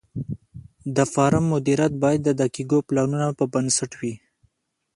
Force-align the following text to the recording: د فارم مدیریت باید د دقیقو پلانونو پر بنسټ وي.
د 0.95 0.97
فارم 1.13 1.43
مدیریت 1.53 1.93
باید 2.03 2.21
د 2.23 2.29
دقیقو 2.41 2.77
پلانونو 2.87 3.29
پر 3.37 3.45
بنسټ 3.53 3.91
وي. 3.99 4.13